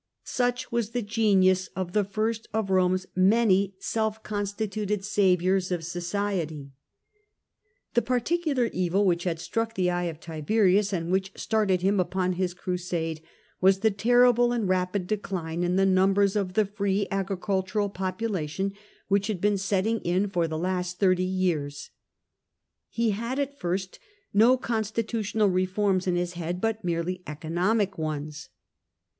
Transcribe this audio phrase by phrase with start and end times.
[0.23, 6.71] Such was the genius of the first of Eome's many self constituted saviours of society^
[7.93, 12.33] The particular evil which had struck the eye of Tiberius, and which started him upon
[12.33, 13.21] his crusade,
[13.61, 18.73] was the terrible and rapid decline in the numbers of the free agricultural population
[19.07, 21.91] which had been setting in for the last thirty years.
[22.89, 23.99] He had at first
[24.33, 28.49] no consti tutional reforms in his head, but mere]y"economic ones.